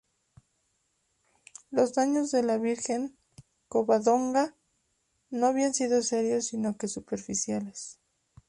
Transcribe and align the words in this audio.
Los 1.69 1.93
daños 1.93 2.31
de 2.31 2.41
la 2.41 2.57
"Virgen 2.57 3.19
de 3.35 3.43
Covadonga" 3.67 4.55
no 5.29 5.45
habían 5.45 5.75
sido 5.75 6.01
serios 6.01 6.47
sino 6.47 6.75
que 6.75 6.87
superficiales. 6.87 7.99